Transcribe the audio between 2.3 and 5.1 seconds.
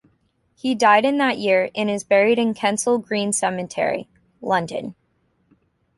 in Kensal Green Cemetery, London.